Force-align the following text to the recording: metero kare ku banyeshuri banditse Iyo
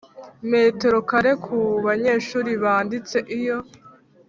metero 0.51 0.97
kare 1.09 1.31
ku 1.43 1.57
banyeshuri 1.85 2.51
banditse 2.63 3.17
Iyo 3.37 3.57